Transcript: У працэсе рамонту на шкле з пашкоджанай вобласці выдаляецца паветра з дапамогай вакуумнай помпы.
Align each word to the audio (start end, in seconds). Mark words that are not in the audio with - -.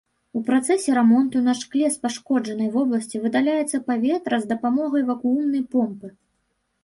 У 0.37 0.39
працэсе 0.45 0.93
рамонту 0.99 1.41
на 1.47 1.53
шкле 1.59 1.89
з 1.95 2.01
пашкоджанай 2.05 2.71
вобласці 2.77 3.21
выдаляецца 3.25 3.81
паветра 3.89 4.35
з 4.45 4.53
дапамогай 4.53 5.03
вакуумнай 5.11 5.63
помпы. 5.77 6.07